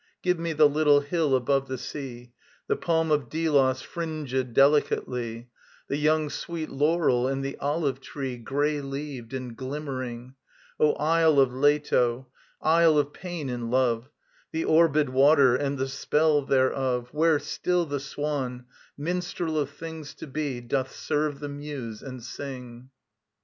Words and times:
Give 0.23 0.39
me 0.39 0.53
the 0.53 0.67
little 0.67 1.01
hill 1.01 1.35
above 1.35 1.67
the 1.67 1.77
sea, 1.77 2.33
The 2.65 2.75
palm 2.75 3.11
of 3.11 3.29
Delos 3.29 3.83
fringed 3.83 4.51
delicately, 4.51 5.51
The 5.89 5.97
young 5.97 6.31
sweet 6.31 6.71
laurel 6.71 7.27
and 7.27 7.45
the 7.45 7.55
olive 7.57 7.99
tree 8.01 8.37
Grey 8.37 8.81
leaved 8.81 9.31
and 9.31 9.55
glimmering; 9.55 10.33
O 10.79 10.93
Isle 10.93 11.39
of 11.39 11.53
Leto, 11.53 12.25
Isle 12.63 12.97
of 12.97 13.13
pain 13.13 13.47
and 13.47 13.69
love; 13.69 14.09
The 14.51 14.65
Orbed 14.65 15.09
Water 15.09 15.55
and 15.55 15.77
the 15.77 15.87
spell 15.87 16.41
thereof; 16.41 17.09
Where 17.11 17.37
still 17.37 17.85
the 17.85 17.99
Swan, 17.99 18.65
minstrel 18.97 19.55
of 19.59 19.69
things 19.69 20.15
to 20.15 20.25
be, 20.25 20.61
Doth 20.61 20.95
serve 20.95 21.39
the 21.39 21.47
Muse 21.49 22.01
and 22.01 22.23
sing! 22.23 22.89